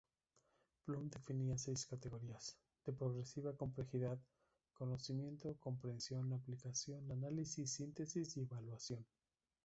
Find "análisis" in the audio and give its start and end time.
7.11-7.71